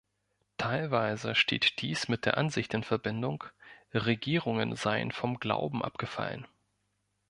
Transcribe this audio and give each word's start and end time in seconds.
Teilweise 0.57 1.35
steht 1.35 1.79
dies 1.79 2.07
mit 2.07 2.25
der 2.25 2.35
Ansicht 2.39 2.73
in 2.73 2.83
Verbindung, 2.83 3.43
Regierungen 3.93 4.75
seien 4.75 5.11
vom 5.11 5.37
Glauben 5.39 5.85
abgefallen. 5.85 6.47